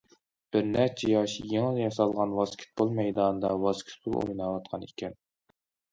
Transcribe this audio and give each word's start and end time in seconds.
بىرنەچچە 0.55 1.09
ياش 1.11 1.35
يېڭى 1.49 1.83
ياسالغان 1.83 2.33
ۋاسكېتبول 2.39 2.97
مەيدانىدا 3.03 3.55
ۋاسكېتبول 3.67 4.19
ئويناۋاتقان 4.23 4.87
ئىكەن. 4.89 5.19